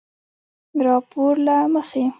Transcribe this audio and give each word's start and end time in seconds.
راپورله 0.85 1.57
مخې 1.73 2.03